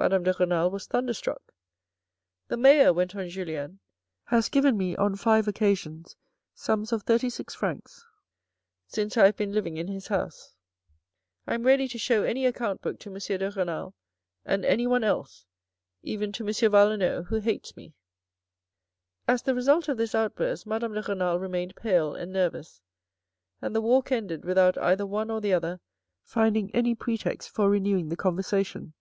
Madame 0.00 0.22
de 0.22 0.32
Renal 0.32 0.70
was 0.70 0.86
thunderstruck." 0.86 1.52
The 2.50 2.56
Mayor," 2.56 2.92
went 2.92 3.16
on 3.16 3.28
Julien," 3.28 3.80
has 4.32 4.48
given 4.48 4.76
me 4.78 4.94
on 4.94 5.16
five 5.16 5.48
occasions 5.48 6.14
sums 6.54 6.92
of 6.92 7.02
thirty 7.02 7.28
six 7.28 7.52
francs 7.52 8.06
since 8.86 9.16
I 9.16 9.24
have 9.24 9.34
been 9.36 9.50
living 9.50 9.76
in 9.76 9.88
his 9.88 10.06
house. 10.06 10.54
I 11.48 11.54
am 11.54 11.64
ready 11.64 11.88
to 11.88 11.98
show 11.98 12.22
any 12.22 12.46
account 12.46 12.80
book 12.80 13.00
to 13.00 13.10
M. 13.12 13.18
de 13.18 13.50
Renal 13.50 13.92
and 14.44 14.64
anyone 14.64 15.02
else, 15.02 15.44
even 16.04 16.30
to 16.30 16.44
M. 16.46 16.52
Valenod 16.52 17.24
who 17.26 17.40
hates 17.40 17.76
me." 17.76 17.92
As 19.26 19.42
the 19.42 19.54
result 19.56 19.88
of 19.88 19.96
this 19.96 20.14
outburst, 20.14 20.64
Madame 20.64 20.92
de 20.92 21.02
Renal 21.02 21.40
remained 21.40 21.74
pale 21.74 22.14
and 22.14 22.32
nervous, 22.32 22.80
and 23.60 23.74
the 23.74 23.80
walk 23.82 24.12
ended 24.12 24.44
without 24.44 24.78
either 24.78 25.04
one 25.04 25.28
or 25.28 25.40
the 25.40 25.52
other 25.54 25.80
finding 26.22 26.72
any 26.72 26.94
pretext 26.94 27.50
for 27.50 27.68
renewing 27.68 28.10
the 28.10 28.16
conversation. 28.16 28.94